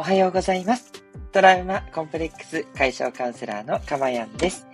[0.00, 0.90] おはようございます。
[1.30, 4.66] トラウマコンプレックス解消カウンセラーのかまやんです。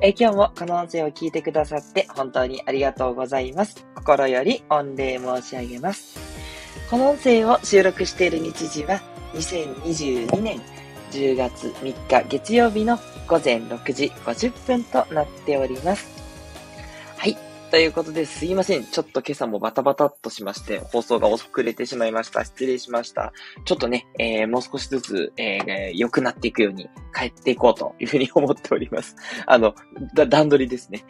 [0.00, 3.86] え今日もこの音声を聞いてくださって本当にありがとうございます。
[3.94, 6.18] 心より御礼申し上げます。
[6.90, 9.00] この音声を収録している日時は
[9.34, 10.60] 2022年
[11.12, 16.21] 10月3日月曜日の午前6時50分となっております。
[17.72, 18.84] ということですいません。
[18.84, 22.44] ちょっと今朝もバタバタっとしまして、放送が遅れてしまいました。
[22.44, 23.32] 失礼しました。
[23.64, 29.16] ちょっとね、えーもう少しずつ、えー良くなっていくように帰っていこうというふうに思っております。
[29.46, 29.74] あの、
[30.14, 31.02] だ段取りですね。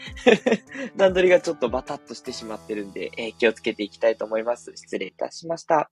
[0.95, 4.71] 段取りがちょっとバタッとしてしまってるんで、えー気をつけていきたいと思います。
[4.77, 5.91] 失礼いたしました。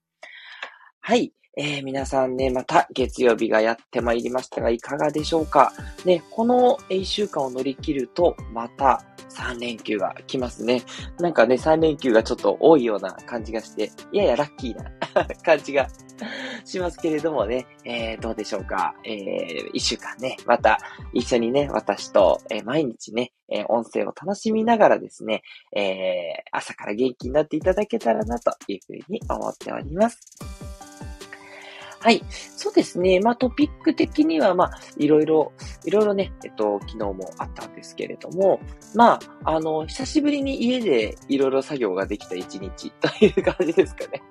[1.01, 1.32] はい。
[1.57, 5.73] えー皆さんね、また月曜日がやってまいりましたが、いかがでしょうか
[6.04, 10.82] ね、この1週間を乗り切ると、また3連休が来ますね。
[11.18, 14.90] なんかね、3連休がちょっと多いような感じがして、ややラッキーな
[15.42, 15.88] 感じが
[16.64, 18.95] しますけれどもね、えーどうでしょうか。
[19.04, 20.78] えー、1週間ね、また
[21.12, 25.42] 一緒にね、私と、えー毎日ね、えー音声を楽しみながらですね、
[25.74, 30.70] えー朝から元気になっていただけたらなというふうに思っております。
[32.02, 32.24] はい。
[32.30, 33.20] そうですね。
[33.20, 35.52] まあトピック的には、まあいろいろ、
[35.84, 38.59] いろいろね、えっと、昨日もあったんですけれども、
[38.95, 44.23] まあ、あの、久しぶりに家でいろいろ作業ができた一日という感じですかね。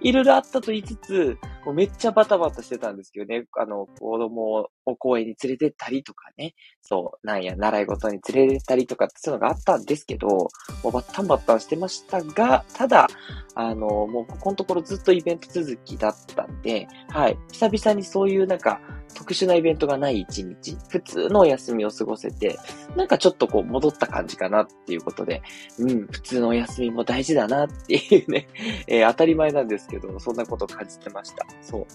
[0.00, 10.48] いろいろあったと言いつつ、もうめっちゃバタバタしてたんですけどね、あの、子供を公園に連れてったりとかね、そう、なんや、習い事に連れてったりとかってそういうのがあったんですけど、も
[10.84, 13.08] うバッタンバッタンしてましたが、ただ、
[13.54, 18.80] あの、もうここのところずっとイベント続きだったんで、はい、久々にそういうなんか、
[19.14, 22.58] 特殊なイベントがない一日、普通のお休みを過ごせて、
[22.96, 25.42] なんかちょっとこう戻った感じかなっていうことで、
[25.78, 28.48] うん、普通のお休みも大事だなっていうね、
[28.88, 31.46] えー当たり前なんですけど、そんなことを感じてました。
[31.60, 31.86] そう。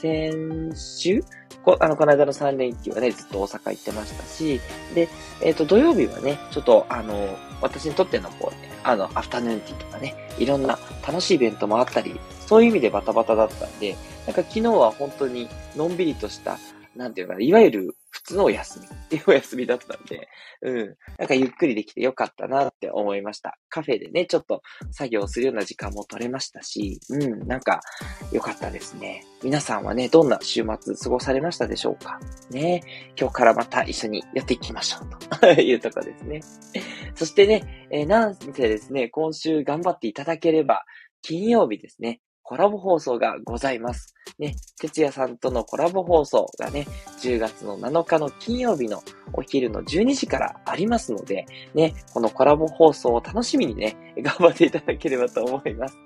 [0.00, 1.22] 先週？
[1.64, 4.60] こあの、この間の3連休はね、ずっと大阪行ってましたし、
[4.94, 5.08] で、
[5.42, 16.58] えっ、と、土曜日はね、ちょっと、あの、私にとってのこうね、あの、アフタヌーンティーとかね、いろんな楽しいイベントもあったり、そういう意味でバタバタだったんで、なんか昨日は本当にのんびりとした、
[16.94, 20.28] なんていうか、いわゆる普通のお休みっていうお休みだったんで、
[20.62, 20.96] うん。
[21.18, 23.58] なんかゆっくりできてよかったなって思いました。
[23.68, 27.80] カフェでね、ちょっと作業するような時間も取れましたし、うん、なんか
[28.30, 29.24] よかったですね。
[29.42, 32.20] 皆さんはね、どんな週末過ごされましたでしょうか？
[32.52, 32.84] ね。
[33.18, 36.40] 今日からまた一緒にやっていきましょうというとこですね。
[37.16, 40.84] そしてね、えーなんせですね、今週頑張っていただければ、
[41.20, 44.14] 金曜日ですね、コラボ放送がございます。
[44.38, 46.86] ね、哲也さんとのコラボ放送がね、
[47.22, 55.96] 10月の7日の金曜日のお昼の12時からありますので、ね、このコラボ放送を楽しみにね、頑張っていただければと思います。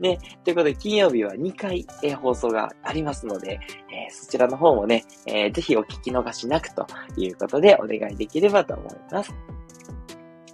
[0.00, 3.60] ね、ということで金曜日は2回、えー放送がありますので、
[3.92, 6.84] えーそちらの方もね、えーぜひお聞き逃しなくと
[7.16, 9.55] いうことでお願いできればと思います。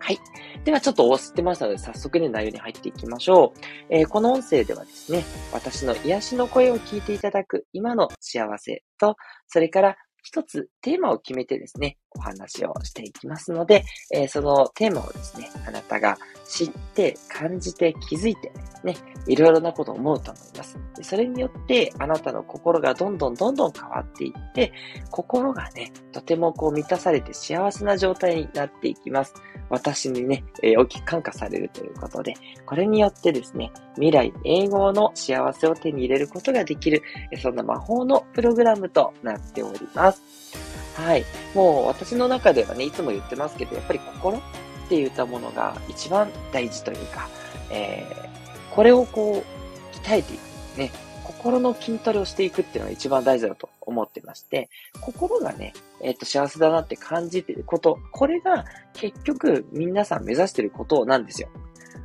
[0.05, 0.19] はい。
[0.65, 3.61] ではちょっと押してましたので、早速ね、内容に入っていきましょう。
[3.89, 9.15] えーこの音声ではですね、私の癒しの声を聞いていただく今の幸せと、
[9.47, 18.53] それから一つテーマを決めてですね、お話をしていきますので、えーそのテーマをですね、あなたが知って、感じて、気づいて、
[18.85, 18.97] ね、
[19.27, 20.79] いろいろなことを思うと思います。
[21.03, 24.73] それによって、あなたの心がどんどんどんどん変わっていって、
[25.11, 29.35] 心がね、とてもこう満たされて幸せな状態になっていきます。
[29.71, 32.35] 私にね、えー大きく感化されるということで、
[32.67, 37.03] これによってですね、未来永劫の幸せを手に入れることができる、
[37.41, 40.72] そんな魔法のプログラムとなっております。
[40.95, 41.25] はい。
[41.55, 44.41] もう私の中ではね、いつも言ってますけど、やっぱり心っ
[44.89, 47.29] て言ったものが一番大事というか、
[47.71, 48.33] えー
[48.75, 50.79] これをこう、鍛えていく。
[50.79, 50.91] ね。
[51.25, 58.65] 心の筋トレをしていくっていうのが一番大事だと思ってまして、心がね、えっ、と、幸せだなって感じてること、これが
[58.95, 61.49] 結局皆さん目指してることなんですよ。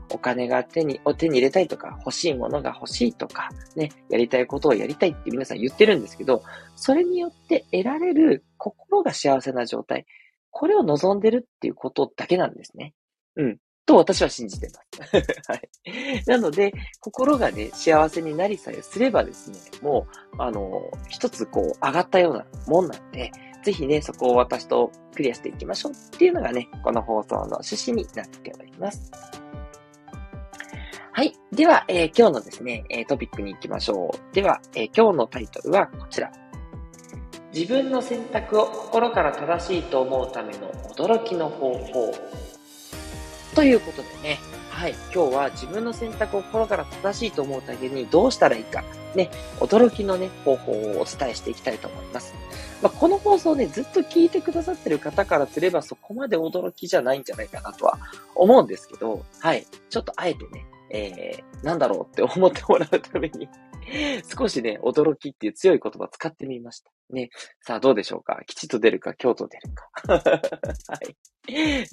[0.10, 6.44] お金が手に、を手に入れたいとか、欲しいものが欲しいとか、ね、やりたいことをやりたいって皆さん言ってるんですけど、
[6.76, 10.06] それによって得られる心が幸せな状態、
[10.52, 12.94] これを望んでるっていうことだけなんですね。
[13.36, 13.58] うん。
[13.86, 15.16] と私は信じてます。
[15.50, 15.70] はい。
[16.28, 23.32] なので、心がね、幸せになりさえすればですね、もう、あの、一つこう、上がったようなもんなんで、
[23.64, 29.12] ぜひね、そこを私とクリアしていきましょうっていうのがね、この放送の趣旨になっております。
[31.18, 31.34] はい。
[31.52, 34.36] では、えー今日のですね、えトピックに行きましょう。
[34.36, 36.32] では、えー今日のタイトルはこちら。
[37.52, 42.14] 自分の選択を心から正しいと思うための驚きの方法。
[43.56, 44.38] ということでね、
[44.70, 48.84] はい、今日は自分の選択を心から正しいと思うだけにどうしたらいいか、
[49.16, 52.36] ね、驚きのね、方法をお伝えしていきたいと思います。
[52.84, 57.98] まあ、この放送ね、ずっと聞いてくださってる方からすればそこまで驚きじゃないんじゃないかなとは
[58.36, 63.48] 思うんですけど、はい、ちょっとあえてね、えー、なんだろうって思ってもらうために
[64.38, 66.92] 少しね、驚きっていう強い言葉使ってみました。
[67.10, 67.30] ね。
[67.62, 68.42] さあ、どうでしょうか？
[68.46, 69.90] 吉と出るか、京と出るか。
[70.18, 71.16] はい。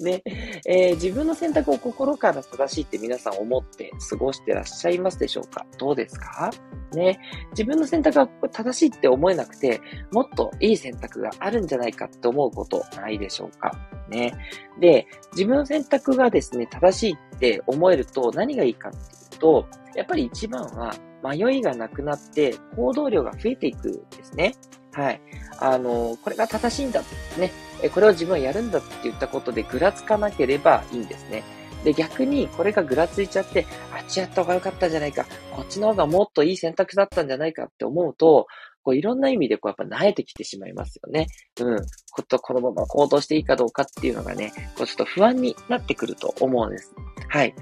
[0.03, 0.21] ね、
[0.67, 5.65] えー、自分の選択を心から正しいって皆さん思って過ごしてらっしゃいますでしょうか？
[5.77, 6.51] どうですか？
[6.93, 7.17] ね。
[7.51, 9.79] 自分の選択が正しいって思えなくて、
[10.11, 13.71] もっといい選択があるんじゃないかって思うことないでしょうか？
[14.09, 14.33] ね。
[14.81, 19.65] で、自分の選択がですね、正しいって思えると何がいいかっていうと、
[19.95, 20.93] やっぱり一番は
[21.23, 24.55] 迷いがなくなって行動量が増えていくんですね。
[24.93, 25.21] はい。
[25.59, 27.01] あの、これが正しいんだ
[27.37, 27.51] ね。
[27.93, 31.43] これを自分はやるんだって言ったことでぐらつかなければいいんですね。
[31.83, 33.65] で、逆にこれがぐらついちゃって、
[33.95, 38.47] あっちやった方が良かったんじゃないか、こっちの方がもっといい選択だったんじゃないかって思うと、
[38.81, 41.27] こういろんな意味でこうやっぱ慣れてきてしまいますよね。
[41.59, 41.85] うん。
[42.11, 46.93] ことこのまま行動していいかどうかっていうのがね、こうちょっと不安になってくると思うんです。
[47.27, 47.53] はい。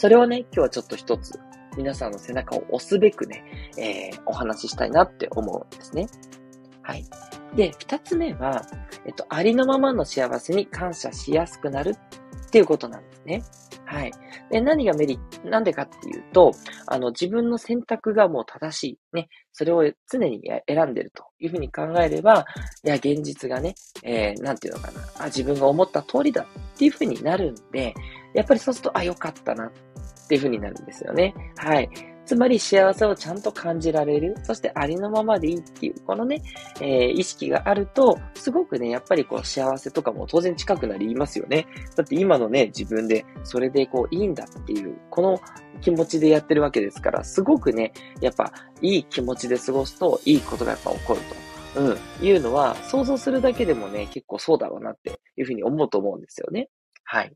[0.00, 1.38] それをね、今日はちょっと一つ
[1.76, 3.44] 皆さんの背中を押すべくね、
[3.76, 6.06] えー、お話ししたいなって思うんですね。
[6.80, 7.04] はい。
[7.54, 8.62] で、二つ目は、
[9.04, 11.96] えっと、ありのままの幸せに感謝しやすくなる
[12.46, 13.42] っていうことなんですね。
[13.84, 14.12] はい。
[14.50, 16.52] で、何がメリット、なんでかっていうと、
[16.86, 18.98] あの、自分の選択がもう正しい。
[19.12, 19.28] ね。
[19.52, 22.46] それを常に選んでるというふうに考えれば、
[22.84, 25.00] いや、現実がね、えー、なんていうのかな。
[25.18, 27.94] あ、自分が思った通りだっていうふうになるんで、
[28.34, 29.70] やっぱりそうすると、あ、よかったなっ
[30.28, 31.34] ていう風になるんですよね。
[31.56, 31.88] はい。
[32.30, 34.36] つまり幸せをちゃんと感じられる。
[34.44, 36.40] そしてありのままでいいっていう、このね、
[36.80, 41.66] えー、意識があると、すごくね、やっぱりこう幸せとかも当然近くなりますよね。
[41.96, 45.40] だって今のね、自分でそれでこういいんだっていう、この
[45.80, 51.50] 気持ちでやってるわけですから、すごくね、やっぱいい気持ちで過ごすといいことがやっぱ起こると。
[51.80, 56.68] うん、いうのは、想像するだけでもね、結構そうだろうなっていうふうに思うと思うんですよね。
[57.04, 57.32] はい。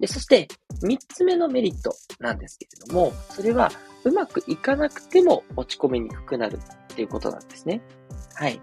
[0.00, 0.48] で、そして、
[0.82, 3.70] 三つ目のメリットなんですけれども、それは、
[4.04, 7.82] うまくいかなくても落ち込みにくくなるっていうことなんですね。
[8.34, 8.60] はい。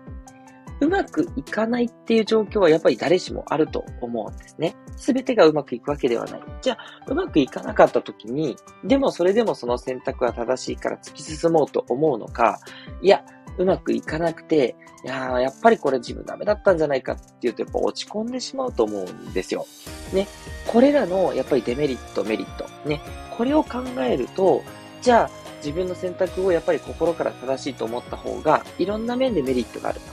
[0.81, 4.75] うまくいかないっていう状況はやっぱり誰しもあると思うんですね。
[4.97, 6.43] すべてがうまくいくわけではない。
[6.61, 12.59] じゃあ、うまくいかなかった時に、でもそれでもその選択は正しいから突き進もうと思うのか、
[13.01, 13.23] いや、
[13.57, 19.65] うまくいかなくて、いやー、やっぱりこれ自分ダメだったんじゃないかって言うとやっぱ落ち込んでしまうと思うんですよ。
[20.13, 20.27] ね。
[20.67, 22.65] これらのやっぱりデメリット、メリット。
[22.87, 23.01] ね。
[23.37, 24.63] これを考えると、
[25.01, 30.11] じゃあ自分の選択をやっぱり心から正しいと思った方が、いろんな面でメリットがあると。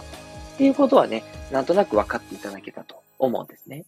[0.55, 3.85] っていうことはね、なんとなく分かっていただけたと思うんですね。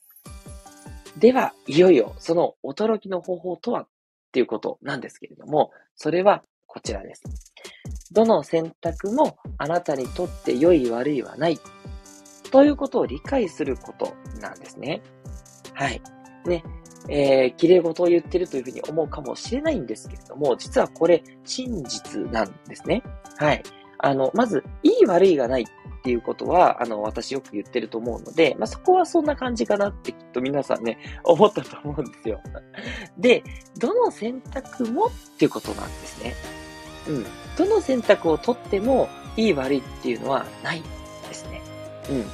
[1.19, 3.83] では、いよいよその驚きの方法とは？
[3.83, 3.87] っ
[4.33, 6.43] ていうことなんですけれども、それは
[6.75, 7.23] こちらです。
[8.11, 11.61] どの選択もあなたにとって良い悪いはない。
[12.51, 15.01] ということを理解することなんですね。
[15.73, 16.03] はい。
[16.47, 16.65] ね。
[17.09, 23.05] えー、綺麗事を言ってるというふうに思うかもしれないんですけれども、実はこれ真実なんですね。
[23.37, 23.63] はい。
[23.99, 25.67] あの、まず、いい悪いがないっ
[26.03, 32.41] ていうことは、あの、私よく言ってると思うので、まあ、そこはそんな感じかなってきっと皆さんね、思ったと思うんですよ。
[33.17, 33.45] で、
[33.79, 36.35] どの選択もっていうことなんですね。
[37.09, 37.27] うん。
[37.57, 40.83] どの選択を取っても、いい悪いっていうのはない
[41.29, 41.61] ですね。
[42.11, 42.25] うん。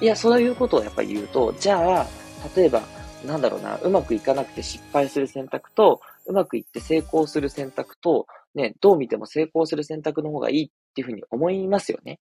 [0.00, 2.06] いや、そういうことをやっぱり言うと、じゃあ、
[2.56, 2.82] 例えば、
[3.24, 12.20] なんだろうな、うまくいかなくて失敗する選択と、うまくいって成功する選択と、ね、どう見ても成功する選択の方がいいっていうふうに思いますよね。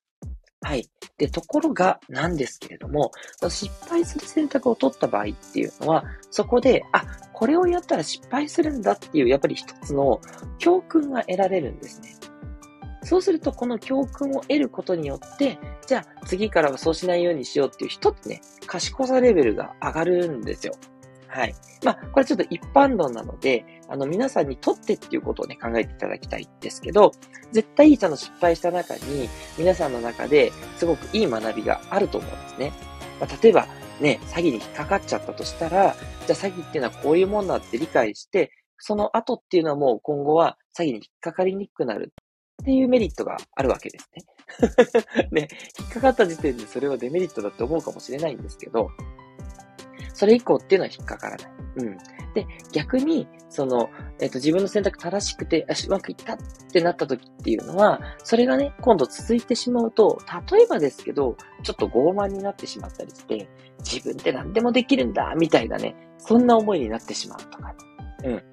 [0.64, 0.88] はい。
[1.18, 3.12] で、ところがなんですけれども、
[3.50, 7.04] 失敗する選択を取った場合っていうのは、そこで、あ、
[7.34, 10.22] これをやったら失敗するんだっていう、やっぱり一つの
[10.60, 12.16] 教訓が得られるんですね。
[13.04, 20.74] そうすると、この教訓を得ることによって、じゃあ次からはそうしないようにしようっていう一つね、賢さレベルが上がるんですよ。
[21.32, 21.56] はい。
[21.84, 27.14] まあ、これちょっと一般論なので、あの、皆さんにとってっていうことをね、考えていただきたいんですけど、
[27.54, 32.74] 絶対その失敗した中に、皆さんの中ですごくいい学びがあると思うんですね。
[33.22, 33.68] まあ、例えば、
[34.02, 35.96] ね、詐欺に引っかかっちゃったとしたら、
[36.28, 42.12] じゃあ詐欺っていうのはこういうもんだって理解して、その後っていうのはもう今後は詐欺に引っかかりにくくなる
[42.62, 44.24] っていうメリットがあるわけですね。
[45.32, 45.48] ね、
[45.80, 48.90] 引っかかった時点でそれはデメリットだって思うかもしれないんですけど、
[50.22, 51.52] それ以降っていうのは引っかからない。
[51.78, 51.98] うん。
[52.36, 56.38] で、逆に、その、えっ、と、自分の選択正しくて、あ、うまくいったっ
[56.72, 63.50] てなった時っていうのは、それがね、今度続いてしまうと、例えばですけど、ちょっと傲慢になってしまったりして、
[63.80, 67.74] 自分って何でもできるんだ、みたいなね、そんな思いになってしまうとか、
[68.24, 68.44] うん。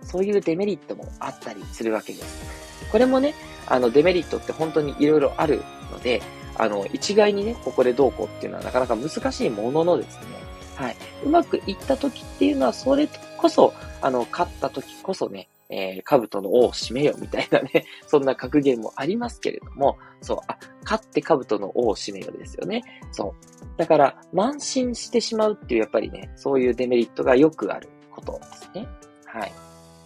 [0.00, 2.90] そういうデメリットもあったりするわけです。
[2.90, 3.34] これもね、
[3.66, 6.22] あの、デメリットって本当に色々あるので、
[6.56, 10.43] あの、一概にね、ここでどうこうっていうのはなかなか難しいもののですね、
[10.74, 10.96] はい。
[11.24, 22.82] うまくいった時っていうのは、それこそ、あの、勝った時こそね、えー、兜の王を締めよみたいなね、 そんな格言もありますけれども、そう、あ、勝って兜の王を締めよですよね。
[23.12, 23.66] そう。
[23.76, 28.88] だから、慢心してしまうっていう、やっぱりね、そういうデメリットがよくあることですね。
[29.26, 29.52] はい。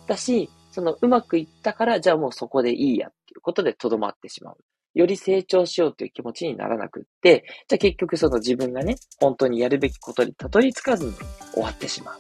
[0.06, 4.56] だし、そのうまくいったから、じゃあもうそこでいいやっていうことでとどまってしまう。
[4.94, 11.12] より成長しようという気持ちにならなくって、じゃあ結局その自分がね、本当にやるべきことにたどり着かずに
[11.52, 12.18] 終わってしまう。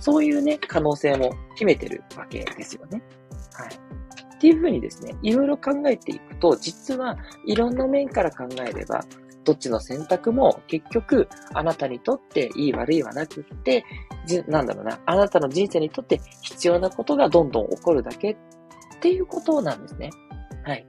[0.00, 3.02] そういうね、可能性も秘めてるわけですよね。
[3.54, 3.68] はい。
[4.36, 9.04] っていうふうにですね、いろいろ考えていくと、実はいろんな面から考えれば、
[9.44, 13.84] どっちの選択も結局あなたにとっていい悪いはなくって、
[14.46, 18.36] なんだろうな、あなたの人生にとって必要なことがどんどん起こるだけっ
[19.00, 20.10] ていうことなんですね。
[20.64, 20.86] はい。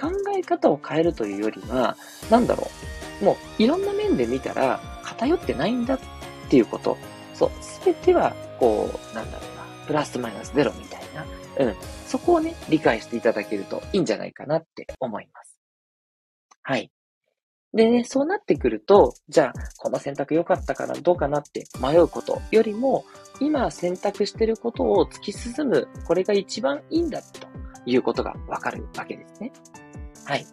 [0.00, 1.96] 考え方を変えるというよりは、
[2.30, 2.68] なんだろ
[3.20, 3.24] う。
[3.24, 5.98] もういろんな面で見たら偏ってないんだっ
[6.48, 6.96] ていうこと。
[7.34, 7.50] そう。
[7.60, 9.86] すべては、こう、なんだろうな。
[9.86, 11.24] プラスマイナスゼロみたいな。
[11.58, 11.76] うん。
[12.06, 15.58] そこをね、理解していただけるといいんじゃないかなって思います。
[16.62, 16.90] はい。
[17.72, 23.04] でね、そうなってくると、じゃあ、この選択良かったかな、どうかなって迷うことよりも、
[23.40, 27.46] 今選択してることを突き進む、これが一番いいんだと
[27.86, 29.52] いうことがわかるわけですね。
[30.30, 30.46] はい。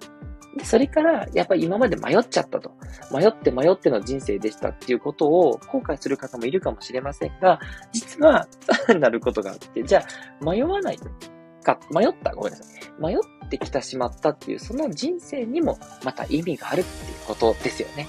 [0.58, 2.72] で、それから、やっぱり今まで迷っちゃったと。
[3.12, 7.60] 迷って迷っての人生でしたっていうことを後悔する方もいるかもしれませんが、
[7.92, 8.48] 実は、
[9.00, 11.00] なることがあって、じゃあ、迷わない
[11.64, 12.68] か、迷った、ごめんなさい。
[13.00, 18.08] 迷ってきたしまったっていう、その人生にもまた意味があるっていうことですよね。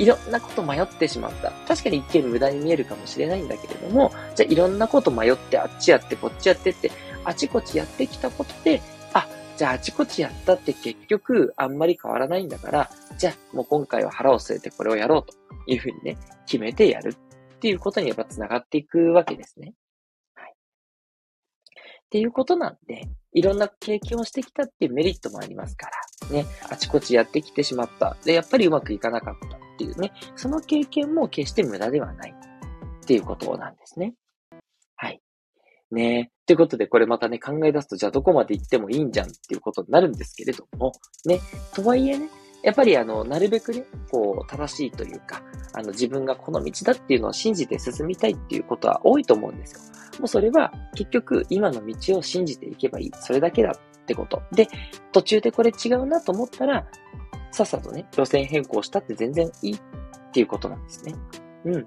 [0.00, 1.52] いろんなこと迷ってしまった。
[1.68, 6.90] 確かに一見無駄に見えるかもしれないんだけれども、じゃあいろんなこと迷ってあっちやってこっちやってって、
[7.24, 8.82] あちこちやってきたことで、
[9.56, 15.34] じゃああちこちやったって結局あんまり変わらないんだから、じゃあもう今回は腹を据えてこれをやろうと
[15.66, 17.14] いうふうにね、決めてやる
[17.56, 19.72] っていうことにやっぱ繋がっていくわけですね。
[20.34, 20.50] はい。
[20.50, 20.54] っ
[22.10, 25.88] ていうことなんで、いろんな経験をしてきたっていうメリットもありますか
[26.22, 28.16] ら、ね、あちこちやってきてしまった。
[28.24, 34.14] で、やっぱりうまくいかなかったっていうね、その経験も決して無駄ではないっていうことなんですね。
[34.96, 35.20] はい。
[35.90, 40.92] ねということで、これまたね、考え出すと、じゃあどこまで行ってもいいんじゃんっていうことになるんですけれども、
[41.24, 41.40] ね、
[41.74, 42.28] とはいえね、
[42.62, 45.42] やっぱりあの、なるべくね、こう、正しいというか、
[45.74, 49.80] あの、自分がこの道だっていうのを信じて進みたいっていうことは多いと思うんですよ。
[50.20, 53.10] もうそれは、結局、今の道を信じていけばいい。
[53.20, 54.42] それだけだってこと。
[54.52, 54.68] で、
[55.12, 56.86] 途中でこれ違うなと思ったら、
[57.50, 59.80] さっさとね、路線変更したって全然いいっ
[60.32, 61.14] ていうことなんですね。
[61.64, 61.86] うん。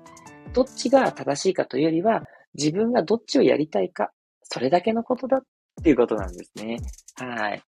[0.53, 2.23] どっちが正しいかというよりは、
[2.55, 4.11] 自分がどっちをやりたいか、
[4.51, 5.41] それだけのことだっ
[5.83, 6.79] ていうことなんですね。
[7.15, 7.63] はい。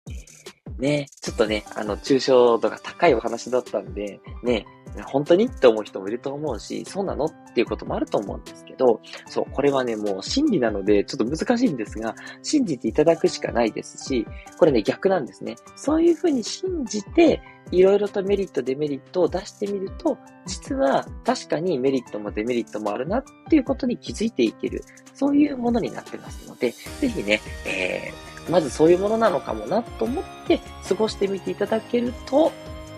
[0.78, 4.64] ね、ちょっとね、あの、抽象度が高いお話だったんで、ね、
[5.02, 14.26] 本当にって思う人もいると思うし、そうなのっていうこともあると思うんですけど、そう、これはね、もう真理なので、ちょっと難しいんですが、信じていただくしかないですし、
[14.58, 15.56] これね、逆なんですね。
[15.76, 17.40] そういうふうに信じて、
[17.70, 24.82] いろいろとメリット、デメリットを出してみると、実は確かにメリットもデメリットもあるなっていうことに気づいていける。
[25.14, 32.52] そういうものになってますので、ぜひね、えー、まずそういうものなのかもなと思って過ごしてみていただけると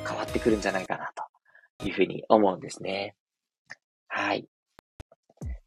[0.06, 1.19] 変わってくるんじゃないかなと
[1.84, 3.14] いうふうに思うんですね。
[4.08, 4.46] はい。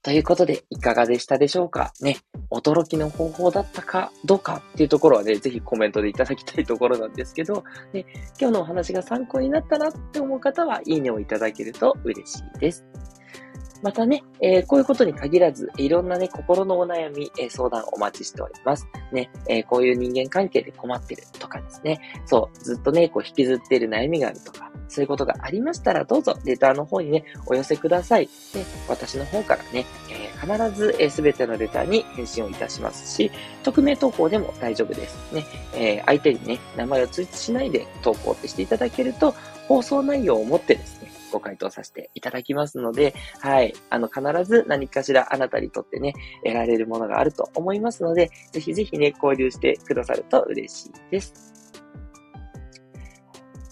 [0.01, 1.93] ということで、いかがでしたでしょうか？
[2.01, 2.17] ね。
[2.51, 8.05] 驚きの方法だったかどうかっていうところはね、ぜひコメントでいただきたいところなんですけど、ね、
[8.37, 12.83] 今日のお話が参考になったなって思う方は、いいねをいただけると嬉しいです。
[13.81, 18.85] またね、えー、こういうことに限らず、いろんなね、心のお悩み、えー、相談お待ちしております。
[19.13, 28.29] ね、えー、こういう人間関係で困ってるとかですね、そう、ずっとね、こう引きずっている悩みがあるとか、そういうことがありましたら、どうぞ、レターの方にね、お寄せください。
[28.53, 33.31] で、私の方からね、え必ず、えー、全てのレターに返信をいたしますし、
[33.63, 35.33] 匿名投稿でも大丈夫です。
[35.33, 39.33] ね、え相手にね、名前を通知しないで投稿ってしていただけると、
[39.67, 43.73] 放送内容をもってですね、ご回答させていただきますので、はい。
[43.89, 46.13] あの、必ず何かしらあなたにとってね、
[46.43, 51.52] 得られるものがあると思いますので、ぜひぜひね、交流してくださると嬉しいです。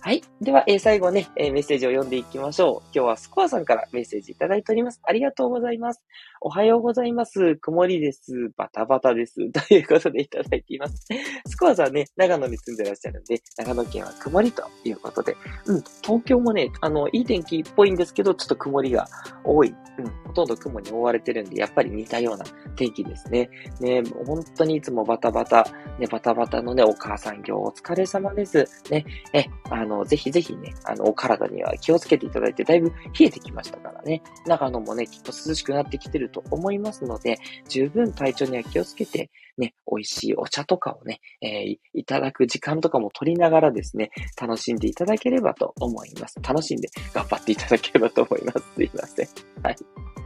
[0.03, 0.23] はい。
[0.41, 2.89] では、えー、最後ね、えー、メッセージを読んでいきましょう。
[2.91, 4.99] 今日はスコアさんからメッセージいただいております。
[5.03, 6.01] ありがとうございます。
[6.43, 7.55] おはようございます。
[7.57, 8.49] 曇りです。
[8.57, 9.35] バタバタです。
[9.53, 11.05] ということでいただいています。
[11.45, 19.07] スコアさんね、長野に住んでらっしゃるんで、長野県は曇りということで、うん、東京もね、あの、いい天気っぽいんですけど、ちょっと曇りが
[19.43, 19.75] 多い。
[19.99, 22.45] うん、ほとんど雲に覆われてるんで、やっぱり似たような
[22.75, 23.47] 天気ですね。
[23.79, 25.67] ね、本当にいつもバタバタ、
[25.99, 28.65] ね、バタバタのね、お母さん業お疲れ様です。
[28.89, 34.23] ね、え、あの、ぜひぜひね、あの、お体には気をつけていただいて、だいぶ冷えてきましたからね。
[34.47, 46.35] 長野もね、きっと涼しくなってきてると思いますので、十分体調には気をつけて、ね、美味しいお茶とかをね、えー、いただく時間とかも取りながらですね、楽しんでいただければと思います。
[46.41, 48.63] 楽しんで頑張っていただければと思います。
[48.75, 49.27] すいません。
[49.63, 50.20] はい。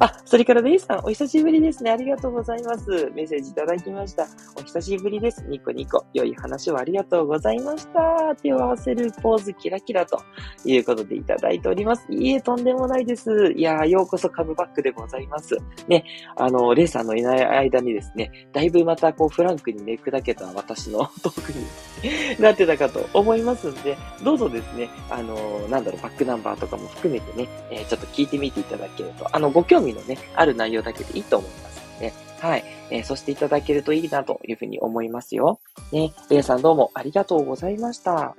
[0.00, 1.90] あ、それからレイさん、お久しぶりですね。
[1.90, 2.88] ありがとうございます。
[3.14, 4.26] メッセージいただきました。
[4.56, 5.44] お久しぶりです。
[5.46, 6.04] ニコニコ。
[6.12, 8.34] 良い話をありがとうございました。
[8.42, 10.20] 手を合わせるポーズキラキラと
[10.64, 12.06] いうことでいただいております。
[12.10, 13.52] いいえ、とんでもないです。
[13.54, 15.56] いやー、ようこそカブバックでございます。
[15.86, 16.04] ね、
[16.36, 25.36] あの、レイさんのいない間にですね、だいぶまたこうフランクにね、砕けた私のトークになってたかと思いますんで、どうぞですね、あの、
[25.68, 32.64] なんだろう、バックナンバーとかも含めてね、えー、ちょっと聞いてみていただけれと、あの、ご興味のね、ある内容だけでいいと思いますので、はい。
[32.90, 35.60] えー、そしていただけるといいなというふうに思いますよ。
[35.92, 38.34] ね、レイさんどうもありがとうございました。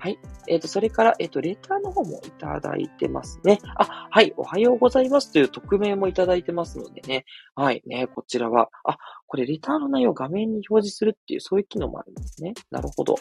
[0.00, 0.18] はい。
[0.46, 3.58] えっ、ー、と、それから、えっ、ー、と、レターの方もいただいてますね。
[3.76, 4.32] あ、はい。
[4.36, 7.24] おはようございますという匿名もいただいてますのでね。
[7.56, 7.82] はい。
[7.84, 12.54] ね、こちらは、あ、これ、レターの内容を画面に表示するっていう、そういう機能もあるんですね。
[12.70, 13.16] なるほど。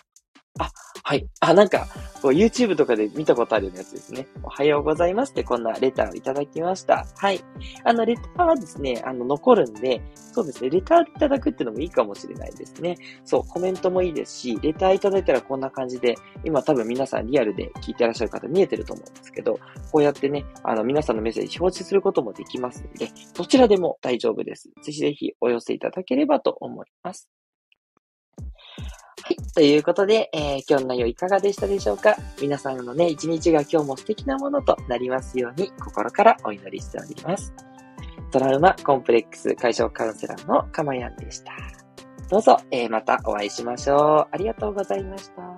[0.60, 0.72] あ、
[1.04, 1.28] はい。
[1.40, 1.88] あ、なんか、
[2.24, 4.28] YouTube とかで見たことあるようなやつですね。
[4.44, 7.06] おはようございますってこんなレターをいただきました。
[7.18, 7.40] はい。
[7.84, 12.98] あの、レターはですね、あの、残るんで、そうですね、レターいただくっていうのもいいかもしれないですね。
[13.24, 19.60] そう、コメントもいいですし、レターいただいたらこんな感じで、今多分皆さんリアルで聞いてらっしゃる方見えてると思うんですけど、
[19.92, 24.70] こうやってね、あの、皆さんのメッセージ表示することもできますので、どちらでも大丈夫です。
[24.84, 27.30] ぜひぜひお寄せいただければと思います。
[29.24, 29.38] はい。
[29.54, 32.16] ということで、えー、今日の内容いかがでしたでしょうか？
[32.42, 37.54] 皆さんのね、一日が今日も素敵なものとなりますように、心からお祈りしております。
[38.32, 41.52] トラウマコンプレックス解消カウンセラーのかまやんでした。
[42.30, 44.36] どうぞ、えー、またお会いしましょう。
[44.36, 45.57] ありがとうございました。